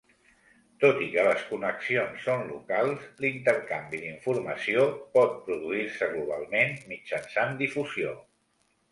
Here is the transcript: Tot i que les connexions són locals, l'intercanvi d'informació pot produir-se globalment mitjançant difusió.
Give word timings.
Tot 0.83 0.99
i 1.07 1.07
que 1.15 1.23
les 1.25 1.41
connexions 1.49 2.23
són 2.29 2.39
locals, 2.53 3.03
l'intercanvi 3.25 3.99
d'informació 4.05 4.85
pot 5.17 5.35
produir-se 5.49 6.07
globalment 6.15 6.73
mitjançant 6.95 7.53
difusió. 7.61 8.15